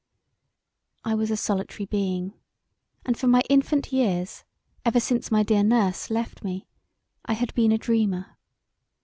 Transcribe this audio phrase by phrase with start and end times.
[1.05, 2.33] I was a solitary being,
[3.05, 4.43] and from my infant years,
[4.83, 6.65] ever since my dear nurse left me,
[7.25, 8.35] I had been a dreamer.